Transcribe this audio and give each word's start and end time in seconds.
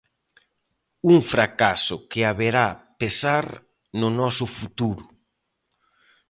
Un 1.11 1.19
fracaso 1.33 1.95
que 2.09 2.21
haberá 2.29 2.67
pesar 3.01 3.45
no 3.99 4.07
noso 4.19 4.45
futuro. 4.57 5.05